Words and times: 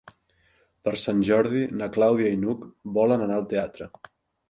Per 0.87 0.93
Sant 1.01 1.19
Jordi 1.27 1.63
na 1.83 1.91
Clàudia 1.99 2.35
i 2.39 2.43
n'Hug 2.47 2.67
volen 3.01 3.29
anar 3.31 3.41
al 3.43 3.51
teatre. 3.57 3.95